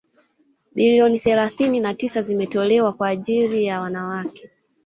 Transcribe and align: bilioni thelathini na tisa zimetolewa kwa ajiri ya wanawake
bilioni 0.75 1.19
thelathini 1.19 1.79
na 1.79 1.93
tisa 1.93 2.21
zimetolewa 2.21 2.93
kwa 2.93 3.07
ajiri 3.07 3.65
ya 3.65 3.81
wanawake 3.81 4.49